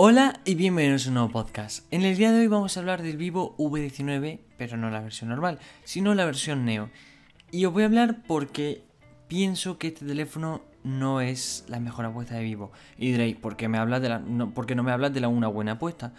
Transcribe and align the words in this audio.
Hola 0.00 0.38
y 0.44 0.54
bienvenidos 0.54 1.06
a 1.06 1.08
un 1.08 1.14
nuevo 1.14 1.30
podcast. 1.30 1.84
En 1.92 2.04
el 2.04 2.16
día 2.16 2.30
de 2.30 2.38
hoy 2.38 2.46
vamos 2.46 2.76
a 2.76 2.80
hablar 2.80 3.02
del 3.02 3.16
Vivo 3.16 3.56
V19, 3.58 4.38
pero 4.56 4.76
no 4.76 4.90
la 4.90 5.00
versión 5.00 5.28
normal, 5.28 5.58
sino 5.82 6.14
la 6.14 6.24
versión 6.24 6.64
Neo. 6.64 6.88
Y 7.50 7.64
os 7.64 7.72
voy 7.72 7.82
a 7.82 7.86
hablar 7.86 8.22
porque 8.28 8.84
pienso 9.26 9.76
que 9.76 9.88
este 9.88 10.06
teléfono 10.06 10.62
no 10.84 11.20
es 11.20 11.64
la 11.66 11.80
mejor 11.80 12.04
apuesta 12.04 12.36
de 12.36 12.44
Vivo. 12.44 12.70
Y 12.96 13.10
diréis, 13.10 13.34
¿por 13.34 13.56
qué, 13.56 13.66
me 13.66 13.78
hablas 13.78 14.00
de 14.00 14.08
la, 14.08 14.20
no, 14.20 14.54
¿por 14.54 14.66
qué 14.66 14.76
no 14.76 14.84
me 14.84 14.92
hablas 14.92 15.12
de 15.12 15.18
la 15.18 15.26
una 15.26 15.48
buena 15.48 15.72
apuesta? 15.72 16.14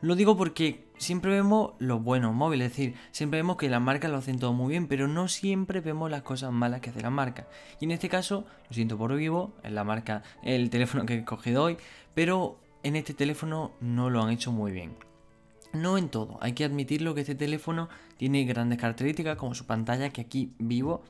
Lo 0.00 0.16
digo 0.16 0.36
porque 0.36 0.88
siempre 0.98 1.30
vemos 1.30 1.74
los 1.78 2.02
buenos 2.02 2.34
móviles, 2.34 2.72
es 2.72 2.76
decir, 2.76 2.94
siempre 3.12 3.38
vemos 3.38 3.58
que 3.58 3.70
las 3.70 3.80
marcas 3.80 4.10
lo 4.10 4.16
hacen 4.16 4.40
todo 4.40 4.52
muy 4.54 4.70
bien, 4.70 4.88
pero 4.88 5.06
no 5.06 5.28
siempre 5.28 5.80
vemos 5.80 6.10
las 6.10 6.22
cosas 6.22 6.50
malas 6.50 6.80
que 6.80 6.90
hace 6.90 7.00
la 7.00 7.10
marca. 7.10 7.46
Y 7.78 7.84
en 7.84 7.92
este 7.92 8.08
caso, 8.08 8.44
lo 8.68 8.74
siento 8.74 8.98
por 8.98 9.14
Vivo, 9.14 9.54
es 9.62 9.70
la 9.70 9.84
marca, 9.84 10.24
el 10.42 10.68
teléfono 10.68 11.06
que 11.06 11.14
he 11.14 11.24
cogido 11.24 11.62
hoy, 11.62 11.76
pero 12.12 12.58
en 12.82 12.96
este 12.96 13.14
teléfono 13.14 13.72
no 13.80 14.10
lo 14.10 14.22
han 14.22 14.30
hecho 14.30 14.52
muy 14.52 14.72
bien. 14.72 14.94
No 15.72 15.98
en 15.98 16.08
todo, 16.08 16.38
hay 16.40 16.52
que 16.52 16.64
admitirlo 16.64 17.14
que 17.14 17.20
este 17.20 17.34
teléfono 17.34 17.88
tiene 18.16 18.44
grandes 18.44 18.78
características 18.78 19.36
como 19.36 19.54
su 19.54 19.66
pantalla 19.66 20.10
que 20.10 20.20
aquí 20.20 20.52
vivo. 20.58 21.02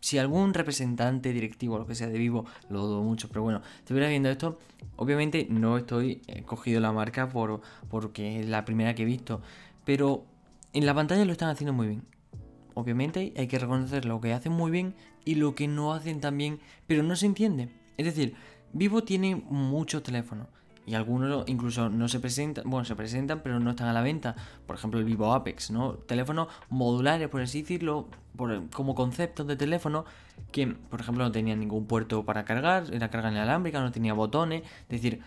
Si 0.00 0.16
algún 0.16 0.54
representante 0.54 1.32
directivo 1.32 1.74
o 1.74 1.78
lo 1.78 1.86
que 1.86 1.94
sea 1.94 2.08
de 2.08 2.18
vivo, 2.18 2.46
lo 2.70 2.86
dudo 2.86 3.02
mucho, 3.02 3.28
pero 3.28 3.42
bueno, 3.42 3.60
estuviera 3.78 4.08
viendo 4.08 4.30
esto, 4.30 4.58
obviamente 4.96 5.46
no 5.50 5.76
estoy 5.76 6.22
eh, 6.28 6.44
cogido 6.44 6.80
la 6.80 6.92
marca 6.92 7.28
por, 7.28 7.60
porque 7.90 8.40
es 8.40 8.46
la 8.46 8.64
primera 8.64 8.94
que 8.94 9.02
he 9.02 9.06
visto, 9.06 9.42
pero 9.84 10.24
en 10.72 10.86
la 10.86 10.94
pantalla 10.94 11.24
lo 11.24 11.32
están 11.32 11.50
haciendo 11.50 11.72
muy 11.72 11.88
bien. 11.88 12.04
Obviamente 12.74 13.34
hay 13.36 13.48
que 13.48 13.58
reconocer 13.58 14.04
lo 14.04 14.20
que 14.20 14.32
hacen 14.32 14.52
muy 14.52 14.70
bien 14.70 14.94
y 15.24 15.34
lo 15.34 15.56
que 15.56 15.66
no 15.66 15.92
hacen 15.92 16.20
tan 16.20 16.38
bien, 16.38 16.60
pero 16.86 17.02
no 17.02 17.16
se 17.16 17.26
entiende. 17.26 17.68
Es 17.96 18.06
decir, 18.06 18.36
Vivo 18.72 19.02
tiene 19.02 19.34
muchos 19.34 20.02
teléfonos 20.02 20.46
y 20.88 20.94
algunos 20.94 21.46
incluso 21.48 21.90
no 21.90 22.08
se 22.08 22.18
presentan, 22.18 22.64
bueno, 22.66 22.86
se 22.86 22.96
presentan 22.96 23.40
pero 23.42 23.60
no 23.60 23.70
están 23.70 23.88
a 23.88 23.92
la 23.92 24.00
venta. 24.00 24.34
Por 24.66 24.76
ejemplo, 24.76 24.98
el 24.98 25.04
Vivo 25.04 25.34
Apex, 25.34 25.70
¿no? 25.70 25.92
Teléfonos 25.92 26.48
modulares, 26.70 27.28
por 27.28 27.42
así 27.42 27.60
decirlo, 27.60 28.08
como 28.72 28.94
conceptos 28.94 29.46
de 29.46 29.56
teléfono 29.56 30.06
que, 30.50 30.66
por 30.66 31.00
ejemplo, 31.00 31.24
no 31.24 31.30
tenían 31.30 31.60
ningún 31.60 31.86
puerto 31.86 32.24
para 32.24 32.46
cargar, 32.46 32.86
era 32.90 33.10
carga 33.10 33.30
inalámbrica, 33.30 33.82
no 33.82 33.92
tenía 33.92 34.14
botones, 34.14 34.62
es 34.62 34.88
decir, 34.88 35.20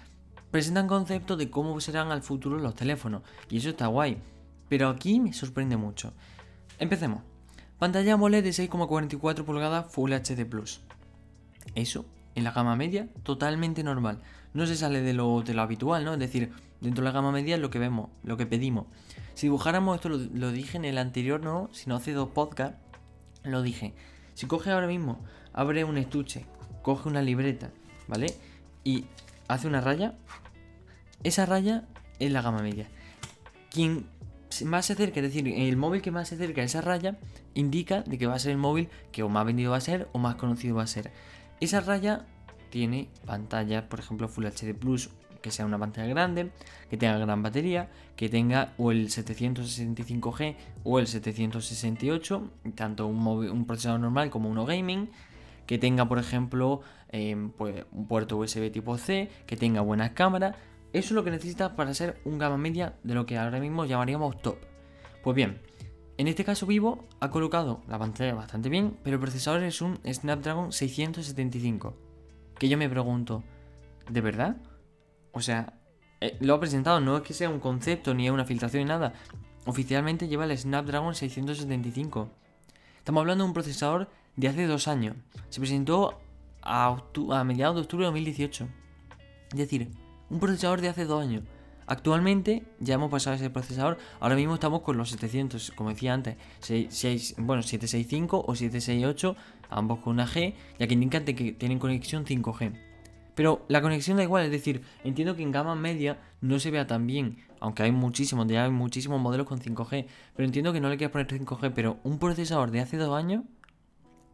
presentan 0.50 0.88
conceptos 0.88 1.38
de 1.38 1.52
cómo 1.52 1.80
serán 1.80 2.12
al 2.12 2.24
futuro 2.24 2.58
los 2.58 2.74
teléfonos 2.74 3.22
y 3.48 3.58
eso 3.58 3.70
está 3.70 3.86
guay. 3.86 4.18
Pero 4.68 4.90
aquí 4.90 5.20
me 5.20 5.32
sorprende 5.32 5.78
mucho. 5.78 6.14
Empecemos. 6.80 7.22
Pantalla 7.78 8.14
AMOLED 8.14 8.44
de 8.44 8.50
6,44 8.50 9.44
pulgadas 9.44 9.94
Full 9.94 10.12
HD 10.12 10.44
Plus. 10.46 10.82
Eso 11.76 12.06
en 12.36 12.44
la 12.44 12.52
gama 12.52 12.76
media, 12.76 13.08
totalmente 13.24 13.84
normal. 13.84 14.22
No 14.54 14.66
se 14.66 14.76
sale 14.76 15.02
de 15.02 15.14
lo, 15.14 15.42
de 15.42 15.54
lo 15.54 15.62
habitual, 15.62 16.04
¿no? 16.04 16.14
Es 16.14 16.20
decir, 16.20 16.52
dentro 16.82 17.04
de 17.04 17.10
la 17.10 17.14
gama 17.14 17.32
media 17.32 17.56
es 17.56 17.62
lo 17.62 17.70
que 17.70 17.80
vemos, 17.80 18.10
lo 18.24 18.38
que 18.38 18.46
pedimos. 18.46 18.86
Si 19.34 19.48
dibujáramos 19.48 19.96
esto, 19.96 20.10
lo, 20.10 20.52
dije 20.52 20.78
en 20.78 20.86
el 20.86 20.98
anterior, 20.98 21.42
no, 21.42 21.70
si 21.72 21.90
no 21.90 21.96
hace 21.96 22.12
dos 22.12 22.30
podcasts, 22.30 22.78
lo 23.44 23.62
dije. 23.62 23.94
Si 24.34 24.48
coge 24.48 24.72
ahora 24.72 24.88
mismo, 24.88 25.24
abre 25.54 25.84
un 25.84 25.98
estuche, 25.98 26.46
coge 26.82 27.08
una 27.08 27.22
libreta, 27.22 27.72
¿vale? 28.08 28.28
Y 28.84 29.06
hace 29.48 29.68
una 29.68 29.80
raya, 29.80 30.16
esa 31.24 31.46
raya 31.46 31.86
es 32.20 32.32
la 32.32 32.42
gama 32.42 32.62
media. 32.62 32.88
Quien 33.70 34.06
más 34.66 34.88
se 34.88 34.94
acerca, 34.94 35.22
es 35.22 35.34
decir, 35.34 35.48
el 35.48 35.78
móvil 35.78 36.02
que 36.02 36.12
más 36.12 36.28
se 36.28 36.36
acerca 36.36 36.62
a 36.62 36.66
esa 36.66 36.82
raya, 36.82 37.18
indica 37.54 38.02
de 38.02 38.18
que 38.18 38.28
va 38.28 38.36
a 38.36 38.40
ser 38.40 38.52
el 38.52 38.58
móvil 38.58 38.90
que 39.12 39.24
o 39.24 39.30
más 39.30 39.46
vendido 39.46 39.72
va 39.72 39.78
a 39.78 39.82
ser 39.82 40.10
o 40.12 40.20
más 40.20 40.36
conocido 40.36 40.76
va 40.76 40.84
a 40.84 40.88
ser. 40.88 41.12
Esa 41.62 41.80
raya 41.80 42.26
tiene 42.72 43.10
pantalla, 43.26 43.88
por 43.88 44.00
ejemplo, 44.00 44.28
Full 44.28 44.46
HD 44.46 44.74
Plus, 44.74 45.12
que 45.42 45.52
sea 45.52 45.66
una 45.66 45.78
pantalla 45.78 46.08
grande, 46.08 46.52
que 46.90 46.98
tenga 46.98 47.18
gran 47.18 47.44
batería, 47.44 47.90
que 48.16 48.30
tenga 48.30 48.74
o 48.78 48.92
el 48.92 49.10
765G 49.10 50.56
o 50.84 51.00
el 51.00 51.08
768, 51.08 52.50
tanto 52.76 53.08
un, 53.08 53.28
un 53.28 53.66
procesador 53.66 54.00
normal 54.00 54.30
como 54.30 54.50
uno 54.50 54.66
gaming, 54.66 55.10
que 55.66 55.78
tenga, 55.78 56.08
por 56.08 56.20
ejemplo, 56.20 56.82
em, 57.10 57.52
pues, 57.52 57.86
un 57.92 58.08
puerto 58.08 58.38
USB 58.38 58.72
tipo 58.72 58.98
C, 58.98 59.30
que 59.46 59.58
tenga 59.58 59.82
buenas 59.82 60.12
cámaras. 60.12 60.56
Eso 60.94 61.08
es 61.08 61.12
lo 61.12 61.24
que 61.24 61.32
necesitas 61.32 61.72
para 61.72 61.94
ser 61.94 62.20
un 62.26 62.38
gama 62.38 62.58
media 62.58 62.96
de 63.04 63.14
lo 63.14 63.26
que 63.26 63.38
ahora 63.38 63.60
mismo 63.60 63.86
llamaríamos 63.86 64.42
top. 64.42 64.58
Pues 65.24 65.36
bien, 65.36 65.62
en 66.18 66.28
este 66.28 66.44
caso 66.44 66.66
Vivo 66.66 67.08
ha 67.20 67.30
colocado 67.30 67.82
la 67.88 67.98
pantalla 67.98 68.34
bastante 68.34 68.70
bien, 68.70 68.98
pero 69.04 69.16
el 69.16 69.22
procesador 69.22 69.64
es 69.64 69.82
un 69.82 70.00
Snapdragon 70.06 70.72
675. 70.72 72.11
Que 72.62 72.70
yo 72.70 72.78
me 72.78 72.88
pregunto, 72.88 73.44
¿de 74.08 74.22
verdad? 74.22 74.56
O 75.32 75.42
sea, 75.42 75.74
eh, 76.20 76.38
lo 76.42 76.54
ha 76.54 76.60
presentado, 76.60 77.00
no 77.00 77.18
es 77.18 77.24
que 77.24 77.34
sea 77.34 77.50
un 77.50 77.60
concepto 77.60 78.14
ni 78.14 78.30
una 78.30 78.46
filtración 78.46 78.84
ni 78.84 78.88
nada. 78.88 79.14
Oficialmente 79.66 80.28
lleva 80.28 80.46
el 80.46 80.56
Snapdragon 80.56 81.16
675. 81.16 82.30
Estamos 83.00 83.22
hablando 83.22 83.44
de 83.44 83.48
un 83.48 83.56
procesador 83.56 84.10
de 84.36 84.48
hace 84.48 84.68
dos 84.68 84.88
años. 84.88 85.16
Se 85.50 85.60
presentó 85.60 86.22
a, 86.62 87.02
a 87.32 87.44
mediados 87.44 87.78
de 87.78 87.82
octubre 87.82 88.06
de 88.06 88.12
2018. 88.12 88.68
Es 89.54 89.58
decir, 89.58 89.90
un 90.30 90.40
procesador 90.40 90.82
de 90.82 90.90
hace 90.90 91.06
dos 91.06 91.20
años. 91.20 91.42
Actualmente 91.92 92.64
ya 92.80 92.94
hemos 92.94 93.12
pasado 93.12 93.36
ese 93.36 93.50
procesador, 93.50 93.98
ahora 94.22 94.38
mismo 94.38 94.54
estamos 94.54 94.80
con 94.80 94.96
los 94.96 95.10
700, 95.10 95.72
como 95.72 95.90
decía 95.90 96.14
antes, 96.14 96.38
6, 96.62 97.36
bueno, 97.40 97.64
765 97.64 98.46
o 98.48 98.56
768, 98.56 99.36
ambos 99.70 100.00
con 100.00 100.14
una 100.14 100.26
G, 100.26 100.54
ya 100.80 100.88
que 100.88 100.94
indican 100.94 101.26
que 101.26 101.52
tienen 101.52 101.80
conexión 101.80 102.24
5G. 102.24 102.80
Pero 103.36 103.66
la 103.68 103.82
conexión 103.82 104.16
da 104.16 104.24
igual, 104.24 104.46
es 104.46 104.52
decir, 104.52 104.84
entiendo 105.04 105.36
que 105.36 105.44
en 105.44 105.52
gama 105.52 105.76
media 105.76 106.18
no 106.40 106.60
se 106.60 106.72
vea 106.72 106.88
tan 106.88 107.08
bien, 107.08 107.40
aunque 107.60 107.84
hay 107.84 107.92
muchísimos, 107.92 108.48
ya 108.48 108.64
hay 108.64 108.72
muchísimos 108.72 109.20
modelos 109.20 109.46
con 109.46 109.60
5G, 109.60 110.06
pero 110.34 110.46
entiendo 110.46 110.72
que 110.72 110.80
no 110.80 110.88
le 110.88 110.96
quieras 110.96 111.12
poner 111.12 111.28
5G, 111.28 111.74
pero 111.76 111.98
un 112.06 112.20
procesador 112.20 112.72
de 112.72 112.80
hace 112.80 112.96
dos 112.96 113.14
años 113.14 113.44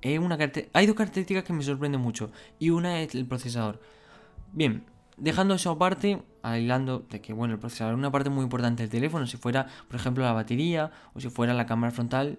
es 0.04 0.20
una 0.20 0.38
Hay 0.74 0.86
dos 0.86 0.96
características 0.96 1.44
que 1.44 1.54
me 1.54 1.64
sorprenden 1.64 2.02
mucho, 2.02 2.30
y 2.60 2.70
una 2.70 3.02
es 3.02 3.16
el 3.16 3.26
procesador. 3.26 3.82
Bien, 4.54 4.84
Dejando 5.18 5.56
eso 5.56 5.72
aparte, 5.72 6.22
aislando 6.44 7.00
de 7.10 7.22
que 7.22 7.34
bueno, 7.34 7.56
el 7.56 7.60
procesador 7.60 7.94
es 7.94 7.98
una 7.98 8.12
parte 8.12 8.30
muy 8.30 8.44
importante 8.44 8.84
del 8.84 8.92
teléfono, 8.92 9.26
si 9.26 9.38
fuera, 9.38 9.66
por 9.88 9.96
ejemplo, 9.96 10.24
la 10.24 10.32
batería 10.32 10.92
o 11.16 11.20
si 11.20 11.30
fuera 11.30 11.56
la 11.56 11.66
cámara 11.66 11.92
frontal, 11.92 12.38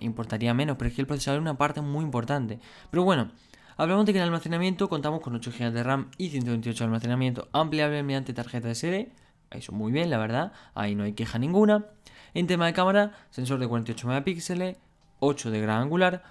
importaría 0.00 0.54
menos, 0.54 0.78
pero 0.78 0.88
es 0.88 0.94
que 0.94 1.02
el 1.02 1.06
procesador 1.06 1.38
es 1.38 1.42
una 1.42 1.58
parte 1.58 1.82
muy 1.82 2.04
importante. 2.04 2.60
Pero 2.90 3.04
bueno, 3.04 3.30
hablamos 3.76 4.06
de 4.06 4.12
que 4.12 4.18
en 4.18 4.22
el 4.22 4.28
almacenamiento 4.28 4.88
contamos 4.88 5.20
con 5.20 5.34
8 5.34 5.52
GB 5.58 5.70
de 5.70 5.82
RAM 5.82 6.10
y 6.16 6.30
128 6.30 6.78
de 6.78 6.84
almacenamiento 6.86 7.48
ampliable 7.52 8.02
mediante 8.02 8.32
tarjeta 8.32 8.74
SD. 8.74 9.12
Eso 9.50 9.72
muy 9.72 9.92
bien, 9.92 10.08
la 10.08 10.16
verdad, 10.16 10.52
ahí 10.74 10.94
no 10.94 11.04
hay 11.04 11.12
queja 11.12 11.38
ninguna. 11.38 11.86
En 12.32 12.46
tema 12.46 12.64
de 12.66 12.72
cámara, 12.72 13.12
sensor 13.30 13.58
de 13.58 13.68
48 13.68 14.08
megapíxeles, 14.08 14.76
8 15.20 15.50
de 15.50 15.60
gran 15.60 15.82
angular, 15.82 16.22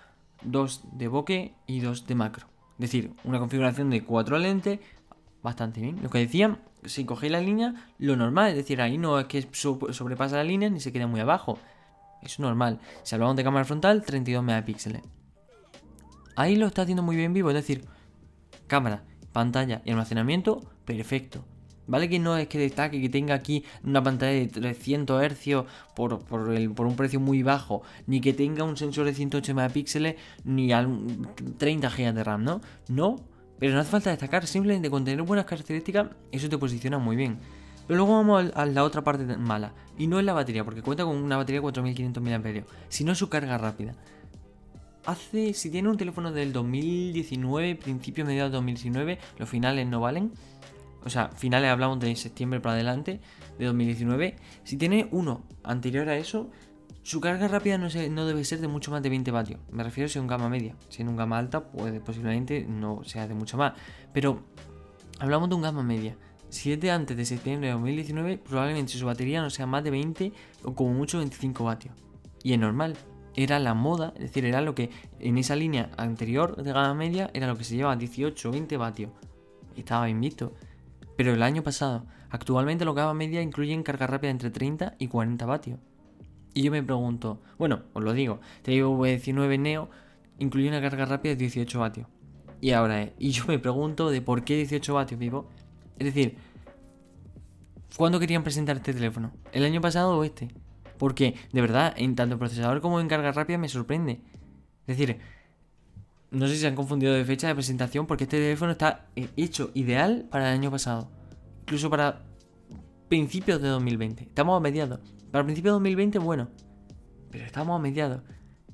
2 0.44 0.82
de 0.94 1.08
bokeh 1.08 1.54
y 1.68 1.80
2 1.82 2.08
de 2.08 2.16
macro. 2.16 2.48
Es 2.80 2.92
decir, 2.92 3.14
una 3.24 3.40
configuración 3.40 3.90
de 3.90 4.04
4 4.04 4.38
lentes, 4.38 4.80
bastante 5.48 5.82
bien. 5.82 6.00
Lo 6.04 6.10
que 6.10 6.20
decían, 6.20 6.60
si 6.84 7.06
cogéis 7.06 7.32
la 7.32 7.40
línea, 7.40 7.74
lo 7.98 8.16
normal, 8.16 8.50
es 8.50 8.58
decir, 8.58 8.82
ahí 8.82 8.98
no 8.98 9.20
es 9.20 9.28
que 9.28 9.48
sobrepasa 9.52 10.36
la 10.38 10.44
línea 10.44 10.70
ni 10.70 10.80
se 10.80 10.92
queda 10.92 11.08
muy 11.08 11.22
abajo. 11.22 11.58
Es 12.22 12.40
normal. 12.40 12.80
Si 13.04 13.16
hablamos 13.16 13.36
de 13.38 13.44
cámara 13.44 13.66
frontal, 13.66 14.04
32 14.04 14.44
megapíxeles. 14.44 15.02
Ahí 16.36 16.56
lo 16.56 16.68
está 16.68 16.82
haciendo 16.84 17.02
muy 17.02 17.16
bien 17.16 17.34
vivo, 17.34 17.50
es 17.50 17.56
decir, 17.56 17.86
cámara, 18.68 19.04
pantalla 19.32 19.82
y 19.86 19.92
almacenamiento, 19.92 20.62
perfecto. 20.86 21.46
¿Vale? 21.88 22.10
Que 22.10 22.20
no 22.20 22.36
es 22.36 22.50
que 22.50 22.60
destaque 22.60 23.00
que 23.00 23.08
tenga 23.08 23.34
aquí 23.34 23.64
una 23.82 24.04
pantalla 24.04 24.34
de 24.34 24.48
300 24.48 25.24
Hz 25.24 25.66
por, 25.96 26.20
por, 26.26 26.76
por, 26.76 26.86
un 26.86 26.96
precio 26.98 27.22
muy 27.22 27.44
bajo, 27.44 27.82
ni 28.08 28.20
que 28.20 28.34
tenga 28.34 28.66
un 28.66 28.76
sensor 28.76 29.06
de 29.06 29.14
108 29.14 29.56
megapíxeles, 29.56 30.16
ni 30.44 30.72
30 31.58 31.90
GB 31.90 32.14
de 32.14 32.24
RAM, 32.26 32.44
¿no? 32.44 32.60
No, 32.90 33.16
pero 33.60 33.74
no 33.74 33.80
hace 33.80 33.92
falta 33.92 34.10
destacar, 34.10 34.46
simplemente 34.46 34.90
con 34.90 35.04
tener 35.06 35.22
buenas 35.24 35.46
características, 35.46 36.08
eso 36.32 36.50
te 36.50 36.58
posiciona 36.58 36.98
muy 36.98 37.16
bien. 37.16 37.38
Pero 37.88 37.98
luego 37.98 38.14
vamos 38.14 38.52
a 38.54 38.66
la 38.66 38.84
otra 38.84 39.04
parte 39.04 39.26
mala, 39.38 39.74
y 39.98 40.08
no 40.08 40.20
es 40.20 40.26
la 40.26 40.34
batería, 40.34 40.64
porque 40.64 40.82
cuenta 40.82 41.06
con 41.06 41.16
una 41.16 41.38
batería 41.38 41.60
de 41.60 41.64
4500 41.64 42.24
mAh, 42.24 42.64
sino 42.90 43.16
su 43.16 43.30
carga 43.30 43.58
rápida. 43.58 43.96
Hace, 45.06 45.54
si 45.54 45.70
tiene 45.70 45.88
un 45.88 45.96
teléfono 45.96 46.34
del 46.34 46.52
2019, 46.52 47.76
principio, 47.76 48.26
mediados 48.26 48.52
de 48.52 48.58
2019, 48.58 49.20
los 49.38 49.48
finales 49.50 49.88
no 49.88 50.02
valen. 50.02 50.34
O 51.06 51.10
sea, 51.10 51.30
finales 51.30 51.72
hablamos 51.72 52.02
de 52.02 52.14
septiembre 52.18 52.60
para 52.60 52.76
adelante 52.76 53.22
de 53.58 53.66
2019. 53.66 54.36
Si 54.66 54.76
tiene 54.76 55.08
uno 55.12 55.44
anterior 55.64 56.10
a 56.10 56.18
eso, 56.18 56.50
su 57.08 57.22
carga 57.22 57.48
rápida 57.48 57.78
no, 57.78 58.26
debe 58.26 58.44
ser 58.44 58.60
de 58.60 58.68
mucho 58.68 58.92
más 58.92 59.02
de 59.02 59.08
20 59.08 59.32
vatios. 59.32 59.62
Me 59.72 59.82
refiero 59.82 60.10
si 60.10 60.18
es 60.18 60.22
un 60.22 60.28
gama 60.28 60.50
media. 60.50 60.76
Si 60.90 61.04
es 61.04 61.08
un 61.08 61.16
gama 61.16 61.38
alta, 61.38 61.64
pues 61.64 61.98
posiblemente 62.02 62.66
no 62.68 63.02
sea 63.06 63.30
de 63.30 63.34
mucho 63.34 63.56
más. 63.56 63.76
Pero 64.12 64.42
hablamos 65.18 65.48
de 65.48 65.56
un 65.56 65.62
gama 65.62 65.84
media. 65.84 66.18
Si 66.50 66.74
es 66.74 66.82
de 66.82 66.92
antes 66.92 67.16
de 67.16 67.24
septiembre 67.24 67.68
de 67.68 67.74
2019, 67.76 68.40
probablemente 68.40 68.92
su 68.92 69.06
batería 69.06 69.42
no 69.42 69.50
sea 69.50 69.66
más 69.66 69.86
de 69.86 69.92
20 69.92 70.34
o 70.66 70.76
como 70.76 70.92
mucho 70.92 71.20
25 71.20 71.64
vatios. 71.64 71.96
Y 72.44 72.52
es 72.52 72.60
normal. 72.60 72.98
Era 73.38 73.58
la 73.60 73.74
moda, 73.74 74.12
es 74.16 74.24
decir, 74.24 74.44
era 74.44 74.60
lo 74.60 74.76
que 74.76 74.90
en 75.20 75.38
esa 75.38 75.56
línea 75.56 75.92
anterior 75.96 76.62
de 76.62 76.74
gama 76.74 76.94
media 76.94 77.32
era 77.34 77.48
lo 77.48 77.56
que 77.56 77.64
se 77.64 77.78
llevaba 77.78 77.96
18 77.96 78.50
o 78.50 78.52
20 78.52 78.76
vatios. 78.76 79.12
Estaba 79.78 80.08
bien 80.08 80.20
visto. 80.20 80.56
Pero 81.16 81.34
el 81.34 81.42
año 81.42 81.64
pasado, 81.64 82.06
actualmente 82.30 82.84
los 82.84 82.96
gama 82.96 83.14
media 83.14 83.42
incluyen 83.42 83.84
carga 83.84 84.08
rápida 84.08 84.30
entre 84.30 84.50
30 84.50 84.96
y 85.00 85.08
40 85.08 85.46
vatios. 85.46 85.80
Y 86.54 86.64
yo 86.64 86.72
me 86.72 86.82
pregunto, 86.82 87.42
bueno, 87.58 87.84
os 87.94 88.04
lo 88.04 88.14
digo, 88.14 88.40
digo 88.64 88.98
V19 88.98 89.60
Neo 89.60 89.90
incluye 90.40 90.68
una 90.68 90.82
carga 90.82 91.06
rápida 91.06 91.34
de 91.34 91.38
18 91.38 91.80
vatios. 91.80 92.08
Y 92.62 92.72
ahora 92.72 93.04
es, 93.04 93.12
y 93.20 93.32
yo 93.32 93.46
me 93.48 93.60
pregunto 93.60 94.10
de 94.10 94.22
por 94.22 94.44
qué 94.44 94.56
18 94.56 94.94
vatios, 94.94 95.20
vivo. 95.20 95.48
Es 96.00 96.06
decir, 96.06 96.38
¿cuándo 97.96 98.20
querían 98.20 98.44
presentar 98.44 98.78
este 98.78 98.94
teléfono? 98.94 99.32
¿El 99.52 99.64
año 99.64 99.82
pasado 99.82 100.18
o 100.18 100.24
este? 100.24 100.48
Porque, 100.98 101.36
de 101.52 101.62
verdad, 101.62 101.94
en 101.98 102.16
tanto 102.16 102.40
procesador 102.40 102.82
como 102.82 103.00
en 103.00 103.08
carga 103.08 103.32
rápida 103.32 103.58
me 103.58 103.70
sorprende. 103.70 104.22
Es 104.88 104.98
decir, 104.98 105.20
no 106.32 106.48
sé 106.48 106.56
si 106.56 106.62
se 106.62 106.68
han 106.68 106.76
confundido 106.76 107.14
de 107.14 107.24
fecha 107.24 107.48
de 107.48 107.56
presentación 107.56 108.08
porque 108.08 108.24
este 108.24 108.38
teléfono 108.38 108.72
está 108.72 109.08
hecho 109.16 109.72
ideal 109.76 110.26
para 110.30 110.50
el 110.50 110.58
año 110.58 110.72
pasado. 110.72 111.10
Incluso 111.62 111.90
para 111.90 112.24
principios 113.08 113.62
de 113.62 113.70
2020. 113.70 114.24
Estamos 114.24 114.58
a 114.58 114.60
mediados. 114.60 115.00
Para 115.32 115.44
principios 115.44 115.72
de 115.72 115.76
2020, 115.76 116.20
bueno. 116.20 116.50
Pero 117.32 117.46
estamos 117.46 117.78
a 117.78 117.82
mediados. 117.82 118.22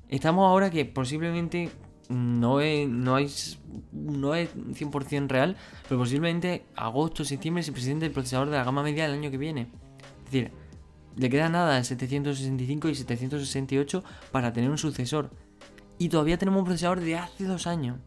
Estamos 0.08 0.46
ahora 0.46 0.70
que 0.70 0.84
posiblemente 0.84 1.70
no 2.08 2.60
es, 2.60 2.88
no 2.88 3.18
es, 3.18 3.58
no 3.92 4.34
es 4.34 4.54
100% 4.54 5.28
real, 5.28 5.56
pero 5.88 6.00
posiblemente 6.00 6.66
agosto, 6.76 7.24
septiembre 7.24 7.62
se 7.62 7.72
presente 7.72 8.06
el 8.06 8.12
procesador 8.12 8.50
de 8.50 8.56
la 8.56 8.64
gama 8.64 8.82
media 8.82 9.04
del 9.04 9.18
año 9.18 9.30
que 9.30 9.38
viene. 9.38 9.68
Es 10.18 10.24
decir, 10.32 10.52
le 11.16 11.30
queda 11.30 11.48
nada 11.48 11.76
al 11.76 11.84
765 11.84 12.88
y 12.88 12.94
768 12.94 14.04
para 14.32 14.52
tener 14.52 14.70
un 14.70 14.78
sucesor. 14.78 15.30
Y 15.98 16.08
todavía 16.08 16.38
tenemos 16.38 16.60
un 16.60 16.66
procesador 16.66 17.00
de 17.00 17.16
hace 17.16 17.44
dos 17.44 17.66
años. 17.66 17.98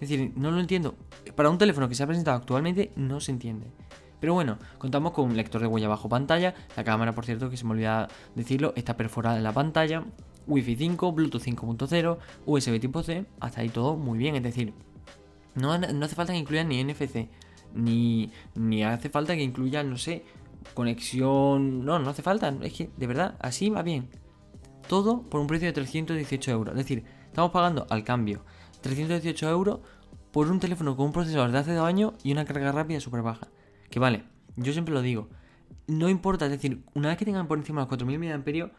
Es 0.00 0.08
decir, 0.08 0.32
no 0.36 0.50
lo 0.50 0.60
entiendo. 0.60 0.94
Para 1.34 1.50
un 1.50 1.58
teléfono 1.58 1.88
que 1.88 1.94
se 1.94 2.02
ha 2.02 2.06
presentado 2.06 2.36
actualmente 2.36 2.92
no 2.96 3.20
se 3.20 3.32
entiende. 3.32 3.66
Pero 4.26 4.34
bueno, 4.34 4.58
contamos 4.78 5.12
con 5.12 5.26
un 5.26 5.36
lector 5.36 5.60
de 5.60 5.68
huella 5.68 5.86
bajo 5.86 6.08
pantalla. 6.08 6.52
La 6.76 6.82
cámara, 6.82 7.12
por 7.12 7.24
cierto, 7.24 7.48
que 7.48 7.56
se 7.56 7.64
me 7.64 7.70
olvida 7.70 8.08
decirlo, 8.34 8.72
está 8.74 8.96
perforada 8.96 9.36
en 9.36 9.44
la 9.44 9.52
pantalla. 9.52 10.02
Wi-Fi 10.48 10.74
5, 10.74 11.12
Bluetooth 11.12 11.44
5.0, 11.44 12.18
USB 12.44 12.80
tipo 12.80 13.04
C, 13.04 13.24
hasta 13.38 13.60
ahí 13.60 13.68
todo 13.68 13.96
muy 13.96 14.18
bien. 14.18 14.34
Es 14.34 14.42
decir, 14.42 14.74
no, 15.54 15.72
hace 15.72 16.16
falta 16.16 16.32
que 16.32 16.40
incluyan 16.40 16.68
ni 16.68 16.82
NFC, 16.82 17.28
ni, 17.72 18.32
ni 18.56 18.82
hace 18.82 19.10
falta 19.10 19.36
que 19.36 19.44
incluyan, 19.44 19.90
no 19.90 19.96
sé, 19.96 20.24
conexión. 20.74 21.84
No, 21.84 22.00
no 22.00 22.10
hace 22.10 22.22
falta. 22.22 22.52
Es 22.62 22.72
que, 22.72 22.90
de 22.96 23.06
verdad, 23.06 23.36
así 23.38 23.70
va 23.70 23.84
bien. 23.84 24.08
Todo 24.88 25.22
por 25.22 25.40
un 25.40 25.46
precio 25.46 25.68
de 25.68 25.72
318 25.72 26.50
euros. 26.50 26.72
Es 26.72 26.78
decir, 26.78 27.04
estamos 27.26 27.52
pagando 27.52 27.86
al 27.90 28.02
cambio 28.02 28.42
318 28.80 29.48
euros 29.48 29.78
por 30.32 30.50
un 30.50 30.58
teléfono 30.58 30.96
con 30.96 31.06
un 31.06 31.12
procesador 31.12 31.52
de 31.52 31.58
hace 31.58 31.74
dos 31.74 31.86
años 31.86 32.14
y 32.24 32.32
una 32.32 32.44
carga 32.44 32.72
rápida 32.72 32.98
súper 32.98 33.22
baja. 33.22 33.46
Que 33.90 33.98
vale, 33.98 34.24
yo 34.56 34.72
siempre 34.72 34.94
lo 34.94 35.02
digo. 35.02 35.28
No 35.86 36.08
importa, 36.08 36.46
es 36.46 36.50
decir, 36.50 36.82
una 36.94 37.08
vez 37.08 37.18
que 37.18 37.24
tengan 37.24 37.46
por 37.46 37.58
encima 37.58 37.80
los 37.80 37.88
4000 37.88 38.18
mAh, 38.18 38.70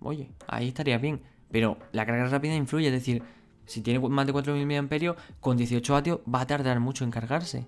oye, 0.00 0.30
ahí 0.46 0.68
estaría 0.68 0.98
bien. 0.98 1.20
Pero 1.50 1.78
la 1.92 2.06
carga 2.06 2.26
rápida 2.26 2.54
influye, 2.54 2.86
es 2.86 2.92
decir, 2.92 3.22
si 3.66 3.82
tiene 3.82 4.00
más 4.08 4.26
de 4.26 4.32
4000 4.32 4.66
mAh, 4.66 5.16
con 5.40 5.56
18 5.56 5.92
vatios 5.92 6.20
va 6.32 6.42
a 6.42 6.46
tardar 6.46 6.80
mucho 6.80 7.04
en 7.04 7.10
cargarse. 7.10 7.66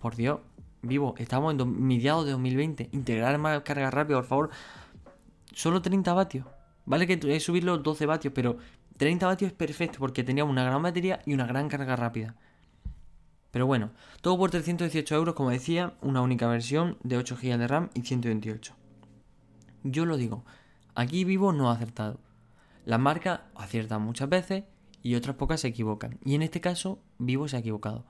Por 0.00 0.14
Dios, 0.14 0.40
vivo, 0.82 1.14
estamos 1.18 1.54
en 1.54 1.86
mediados 1.86 2.24
de 2.24 2.32
2020. 2.32 2.90
Integrar 2.92 3.38
más 3.38 3.62
carga 3.62 3.90
rápida, 3.90 4.18
por 4.18 4.26
favor. 4.26 4.50
Solo 5.52 5.82
30 5.82 6.12
vatios. 6.12 6.46
Vale 6.86 7.06
que 7.06 7.18
es 7.34 7.42
subirlo 7.42 7.78
12 7.78 8.06
vatios, 8.06 8.32
pero 8.34 8.58
30 8.96 9.26
vatios 9.26 9.50
es 9.50 9.56
perfecto 9.56 9.98
porque 9.98 10.24
teníamos 10.24 10.52
una 10.52 10.64
gran 10.64 10.82
batería 10.82 11.20
y 11.26 11.34
una 11.34 11.46
gran 11.46 11.68
carga 11.68 11.96
rápida. 11.96 12.36
Pero 13.58 13.66
bueno, 13.66 13.90
todo 14.20 14.38
por 14.38 14.52
318 14.52 15.16
euros, 15.16 15.34
como 15.34 15.50
decía, 15.50 15.94
una 16.00 16.20
única 16.20 16.46
versión 16.46 16.96
de 17.02 17.16
8 17.16 17.36
GB 17.42 17.58
de 17.58 17.66
RAM 17.66 17.90
y 17.92 18.02
128. 18.02 18.72
Yo 19.82 20.06
lo 20.06 20.16
digo, 20.16 20.44
aquí 20.94 21.24
Vivo 21.24 21.52
no 21.52 21.68
ha 21.68 21.72
acertado. 21.72 22.20
La 22.84 22.98
marca 22.98 23.48
acierta 23.56 23.98
muchas 23.98 24.28
veces 24.28 24.62
y 25.02 25.16
otras 25.16 25.34
pocas 25.34 25.62
se 25.62 25.66
equivocan. 25.66 26.20
Y 26.24 26.36
en 26.36 26.42
este 26.42 26.60
caso, 26.60 27.00
Vivo 27.18 27.48
se 27.48 27.56
ha 27.56 27.58
equivocado. 27.58 28.04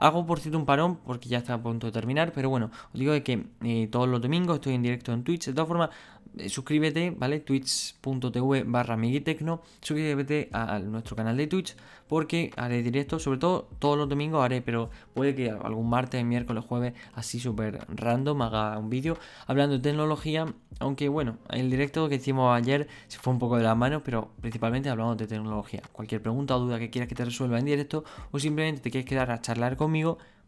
Hago 0.00 0.26
por 0.26 0.40
cierto 0.40 0.58
un 0.58 0.66
parón 0.66 0.96
porque 0.96 1.28
ya 1.28 1.38
está 1.38 1.54
a 1.54 1.62
punto 1.62 1.86
de 1.86 1.92
terminar, 1.92 2.32
pero 2.32 2.48
bueno, 2.48 2.70
os 2.92 2.98
digo 2.98 3.12
que 3.22 3.46
eh, 3.62 3.88
todos 3.92 4.08
los 4.08 4.20
domingos 4.20 4.56
estoy 4.56 4.74
en 4.74 4.82
directo 4.82 5.12
en 5.12 5.22
Twitch. 5.22 5.46
De 5.46 5.52
todas 5.52 5.68
formas, 5.68 5.90
eh, 6.36 6.48
suscríbete, 6.48 7.10
¿vale? 7.10 7.40
Twitch.tv 7.40 8.64
barra 8.64 8.96
Migitecno. 8.96 9.62
Suscríbete 9.80 10.48
a, 10.52 10.78
nuestro 10.78 11.16
canal 11.16 11.36
de 11.36 11.46
Twitch 11.46 11.76
porque 12.08 12.50
haré 12.56 12.82
directo, 12.82 13.18
sobre 13.20 13.38
todo 13.38 13.68
todos 13.78 13.96
los 13.96 14.08
domingos 14.08 14.44
haré, 14.44 14.62
pero 14.62 14.90
puede 15.14 15.34
que 15.34 15.50
algún 15.50 15.88
martes, 15.88 16.24
miércoles, 16.24 16.64
jueves, 16.64 16.94
así 17.14 17.38
súper 17.38 17.86
random, 17.88 18.42
haga 18.42 18.78
un 18.78 18.90
vídeo 18.90 19.16
hablando 19.46 19.76
de 19.76 19.82
tecnología. 19.82 20.46
Aunque 20.80 21.08
bueno, 21.08 21.36
el 21.50 21.70
directo 21.70 22.08
que 22.08 22.16
hicimos 22.16 22.56
ayer 22.56 22.88
se 23.06 23.18
fue 23.18 23.32
un 23.32 23.38
poco 23.38 23.56
de 23.56 23.62
las 23.62 23.76
manos, 23.76 24.02
pero 24.04 24.30
principalmente 24.40 24.88
hablando 24.88 25.14
de 25.14 25.26
tecnología. 25.26 25.82
Cualquier 25.92 26.20
pregunta 26.20 26.56
o 26.56 26.60
duda 26.60 26.78
que 26.78 26.90
quieras 26.90 27.08
que 27.08 27.14
te 27.14 27.24
resuelva 27.24 27.58
en 27.58 27.64
directo 27.64 28.04
o 28.32 28.38
simplemente 28.38 28.80
te 28.80 28.90
quieres 28.90 29.08
quedar 29.08 29.30
a 29.30 29.40
charlar 29.40 29.76
conmigo, 29.76 29.89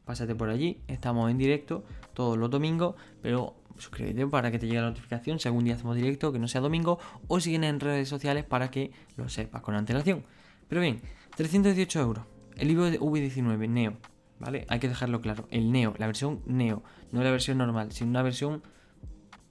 pásate 0.05 0.35
por 0.35 0.51
allí. 0.51 0.81
Estamos 0.89 1.31
en 1.31 1.39
directo 1.39 1.85
todos 2.15 2.37
los 2.39 2.51
domingos, 2.51 2.95
pero 3.21 3.55
suscríbete 3.79 4.27
para 4.27 4.51
que 4.51 4.59
te 4.59 4.67
llegue 4.67 4.81
la 4.81 4.89
notificación 4.89 5.39
si 5.39 5.49
algún 5.49 5.65
día 5.65 5.75
hacemos 5.75 5.97
directo, 5.97 6.33
que 6.33 6.39
no 6.39 6.49
sea 6.49 6.61
domingo, 6.61 6.99
o 7.29 7.41
siguen 7.41 7.65
en 7.65 7.81
redes 7.81 8.09
sociales 8.09 8.45
para 8.45 8.71
que 8.71 8.93
lo 9.17 9.29
sepas 9.29 9.63
con 9.63 9.75
antelación. 9.75 10.25
Pero 10.69 10.81
bien, 10.81 11.01
318 11.37 12.01
euros. 12.01 12.25
El 12.57 12.69
libro 12.69 12.91
de 12.91 13.01
V19 13.01 13.69
Neo, 13.69 13.95
¿vale? 14.39 14.67
Hay 14.69 14.79
que 14.79 14.89
dejarlo 14.89 15.21
claro. 15.21 15.47
El 15.51 15.73
Neo, 15.73 15.95
la 15.99 16.07
versión 16.07 16.43
Neo, 16.47 16.83
no 17.11 17.23
la 17.23 17.31
versión 17.31 17.59
normal, 17.59 17.93
sino 17.93 18.11
una 18.11 18.23
versión, 18.23 18.63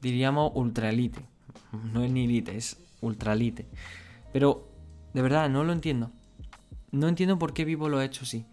diríamos, 0.01 0.51
ultralite. 0.55 1.21
No 1.93 2.03
es 2.03 2.11
ni 2.11 2.25
elite, 2.25 2.55
es 2.55 2.77
ultralite. 3.01 3.67
Pero, 4.33 4.67
de 5.13 5.21
verdad, 5.21 5.49
no 5.49 5.63
lo 5.63 5.73
entiendo. 5.73 6.11
No 6.91 7.07
entiendo 7.07 7.39
por 7.39 7.53
qué 7.53 7.65
Vivo 7.65 7.89
lo 7.89 7.99
ha 7.99 8.05
hecho 8.05 8.23
así. 8.23 8.45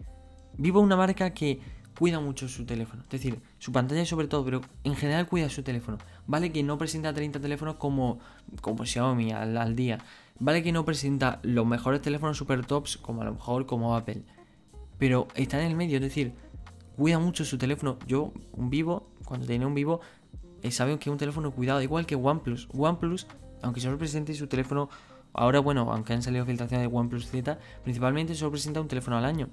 Vivo 0.59 0.81
una 0.81 0.97
marca 0.97 1.33
que 1.33 1.61
cuida 1.97 2.19
mucho 2.19 2.49
su 2.49 2.65
teléfono. 2.65 3.03
Es 3.03 3.09
decir, 3.09 3.39
su 3.59 3.71
pantalla 3.71 4.05
sobre 4.05 4.27
todo, 4.27 4.43
pero 4.43 4.61
en 4.83 4.93
general 4.93 5.25
cuida 5.25 5.49
su 5.49 5.63
teléfono. 5.63 5.97
Vale 6.27 6.51
que 6.51 6.63
no 6.63 6.77
presenta 6.77 7.13
30 7.13 7.39
teléfonos 7.39 7.75
como, 7.75 8.19
como 8.59 8.85
Xiaomi 8.85 9.31
al, 9.31 9.55
al 9.55 9.75
día. 9.77 9.99
Vale 10.37 10.61
que 10.61 10.73
no 10.73 10.83
presenta 10.83 11.39
los 11.43 11.65
mejores 11.65 12.01
teléfonos 12.01 12.37
super 12.37 12.65
tops 12.65 12.97
como 12.97 13.21
a 13.21 13.25
lo 13.25 13.35
mejor 13.35 13.65
como 13.65 13.95
Apple. 13.95 14.23
Pero 14.97 15.29
está 15.35 15.61
en 15.61 15.71
el 15.71 15.77
medio, 15.77 15.95
es 15.95 16.01
decir, 16.01 16.33
cuida 16.97 17.19
mucho 17.19 17.45
su 17.45 17.57
teléfono. 17.57 17.97
Yo, 18.05 18.33
un 18.51 18.69
vivo, 18.69 19.07
cuando 19.23 19.47
tenía 19.47 19.65
un 19.65 19.75
vivo, 19.75 20.01
eh, 20.61 20.69
que 20.69 20.69
es 20.69 21.07
un 21.07 21.17
teléfono 21.17 21.51
cuidado, 21.51 21.81
igual 21.81 22.05
que 22.05 22.15
OnePlus. 22.15 22.67
OnePlus, 22.73 23.27
aunque 23.61 23.79
solo 23.79 23.97
presente 23.97 24.33
su 24.33 24.47
teléfono, 24.47 24.89
ahora 25.31 25.59
bueno, 25.61 25.89
aunque 25.93 26.11
han 26.11 26.21
salido 26.21 26.45
filtraciones 26.45 26.89
de 26.89 26.93
OnePlus 26.93 27.27
Z, 27.27 27.57
principalmente 27.83 28.35
solo 28.35 28.51
presenta 28.51 28.81
un 28.81 28.89
teléfono 28.89 29.17
al 29.17 29.23
año. 29.23 29.47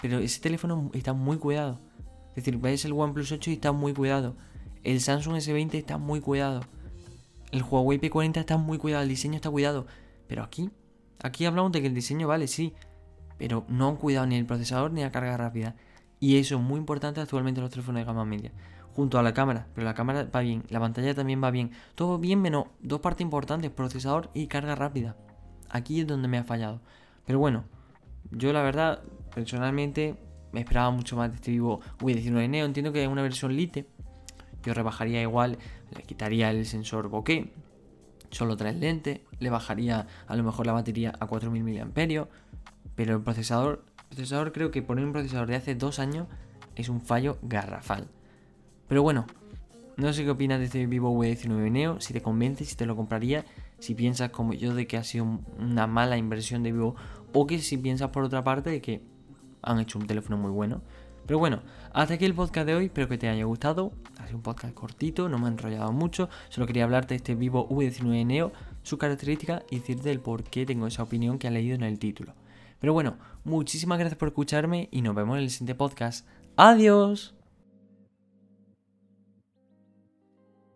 Pero 0.00 0.18
ese 0.18 0.40
teléfono 0.40 0.90
está 0.94 1.12
muy 1.12 1.38
cuidado. 1.38 1.78
Es 2.30 2.36
decir, 2.36 2.56
ves 2.58 2.84
el 2.84 2.92
OnePlus 2.92 3.32
8 3.32 3.50
y 3.50 3.54
está 3.54 3.72
muy 3.72 3.92
cuidado. 3.92 4.36
El 4.84 5.00
Samsung 5.00 5.36
S20 5.36 5.74
está 5.74 5.98
muy 5.98 6.20
cuidado. 6.20 6.60
El 7.50 7.62
Huawei 7.62 8.00
P40 8.00 8.38
está 8.38 8.56
muy 8.56 8.78
cuidado. 8.78 9.02
El 9.02 9.08
diseño 9.08 9.36
está 9.36 9.50
cuidado. 9.50 9.86
Pero 10.28 10.42
aquí, 10.42 10.70
aquí 11.22 11.46
hablamos 11.46 11.72
de 11.72 11.80
que 11.80 11.88
el 11.88 11.94
diseño 11.94 12.28
vale, 12.28 12.46
sí. 12.46 12.74
Pero 13.38 13.64
no 13.68 13.88
han 13.88 13.96
cuidado 13.96 14.26
ni 14.26 14.36
el 14.36 14.46
procesador 14.46 14.92
ni 14.92 15.02
la 15.02 15.10
carga 15.10 15.36
rápida. 15.36 15.74
Y 16.20 16.36
eso 16.36 16.56
es 16.56 16.60
muy 16.60 16.78
importante 16.78 17.20
actualmente 17.20 17.58
en 17.58 17.62
los 17.62 17.70
teléfonos 17.70 18.00
de 18.00 18.04
gama 18.04 18.24
media. 18.24 18.52
Junto 18.94 19.18
a 19.18 19.22
la 19.22 19.34
cámara. 19.34 19.66
Pero 19.74 19.84
la 19.84 19.94
cámara 19.94 20.24
va 20.24 20.40
bien. 20.40 20.64
La 20.68 20.80
pantalla 20.80 21.14
también 21.14 21.42
va 21.42 21.50
bien. 21.50 21.72
Todo 21.94 22.18
bien 22.18 22.40
menos 22.40 22.66
dos 22.80 23.00
partes 23.00 23.22
importantes. 23.24 23.70
Procesador 23.70 24.30
y 24.34 24.46
carga 24.46 24.74
rápida. 24.76 25.16
Aquí 25.70 26.00
es 26.00 26.06
donde 26.06 26.28
me 26.28 26.38
ha 26.38 26.44
fallado. 26.44 26.80
Pero 27.26 27.38
bueno. 27.40 27.64
Yo 28.30 28.52
la 28.52 28.62
verdad, 28.62 29.02
personalmente, 29.28 30.16
me 30.52 30.60
esperaba 30.60 30.90
mucho 30.90 31.16
más 31.16 31.30
de 31.30 31.36
este 31.36 31.50
vivo 31.50 31.80
V19 32.00 32.48
Neo. 32.48 32.66
Entiendo 32.66 32.92
que 32.92 33.02
es 33.02 33.08
una 33.08 33.22
versión 33.22 33.54
Lite. 33.54 33.86
Yo 34.62 34.74
rebajaría 34.74 35.22
igual, 35.22 35.58
le 35.94 36.02
quitaría 36.02 36.50
el 36.50 36.66
sensor 36.66 37.08
bokeh, 37.08 37.52
solo 38.30 38.56
tres 38.56 38.76
lentes, 38.76 39.20
le 39.38 39.50
bajaría 39.50 40.06
a 40.26 40.36
lo 40.36 40.42
mejor 40.42 40.66
la 40.66 40.72
batería 40.72 41.12
a 41.20 41.26
4000 41.26 41.86
mAh, 41.86 42.26
pero 42.94 43.16
el 43.16 43.22
procesador, 43.22 43.84
procesador 44.08 44.52
creo 44.52 44.70
que 44.70 44.82
poner 44.82 45.04
un 45.04 45.12
procesador 45.12 45.46
de 45.46 45.56
hace 45.56 45.74
dos 45.74 45.98
años 46.00 46.26
es 46.74 46.88
un 46.88 47.00
fallo 47.00 47.38
garrafal. 47.42 48.08
Pero 48.88 49.02
bueno, 49.02 49.26
no 49.96 50.12
sé 50.12 50.24
qué 50.24 50.30
opinas 50.30 50.58
de 50.58 50.66
este 50.66 50.86
Vivo 50.86 51.12
V19 51.12 51.70
Neo, 51.70 52.00
si 52.00 52.12
te 52.12 52.20
convence, 52.20 52.64
si 52.64 52.76
te 52.76 52.86
lo 52.86 52.96
compraría, 52.96 53.44
si 53.78 53.94
piensas 53.94 54.30
como 54.30 54.54
yo 54.54 54.74
de 54.74 54.86
que 54.86 54.96
ha 54.96 55.04
sido 55.04 55.40
una 55.58 55.86
mala 55.86 56.16
inversión 56.16 56.62
de 56.62 56.72
Vivo 56.72 56.96
o 57.32 57.46
que 57.46 57.58
si 57.58 57.76
piensas 57.76 58.10
por 58.10 58.24
otra 58.24 58.42
parte 58.44 58.70
de 58.70 58.80
que 58.80 59.02
han 59.62 59.80
hecho 59.80 59.98
un 59.98 60.06
teléfono 60.06 60.36
muy 60.36 60.50
bueno. 60.50 60.82
Pero 61.26 61.38
bueno, 61.38 61.60
hasta 61.92 62.14
aquí 62.14 62.24
el 62.24 62.34
podcast 62.34 62.66
de 62.66 62.74
hoy, 62.74 62.86
espero 62.86 63.06
que 63.06 63.18
te 63.18 63.28
haya 63.28 63.44
gustado. 63.44 63.92
Ha 64.18 64.26
sido 64.26 64.38
un 64.38 64.42
podcast 64.42 64.72
cortito, 64.72 65.28
no 65.28 65.38
me 65.38 65.46
ha 65.46 65.48
enrollado 65.48 65.92
mucho. 65.92 66.30
Solo 66.48 66.66
quería 66.66 66.84
hablarte 66.84 67.08
de 67.08 67.16
este 67.16 67.34
Vivo 67.34 67.68
V19 67.68 68.24
Neo, 68.24 68.52
su 68.82 68.96
característica 68.96 69.62
y 69.70 69.80
decirte 69.80 70.10
el 70.10 70.20
por 70.20 70.42
qué 70.42 70.64
tengo 70.64 70.86
esa 70.86 71.02
opinión 71.02 71.38
que 71.38 71.46
has 71.46 71.52
leído 71.52 71.74
en 71.74 71.82
el 71.82 71.98
título. 71.98 72.32
Pero 72.80 72.92
bueno, 72.92 73.16
muchísimas 73.44 73.98
gracias 73.98 74.18
por 74.18 74.28
escucharme 74.28 74.88
y 74.90 75.02
nos 75.02 75.14
vemos 75.14 75.36
en 75.36 75.42
el 75.42 75.50
siguiente 75.50 75.74
podcast. 75.74 76.26
¡Adiós! 76.56 77.37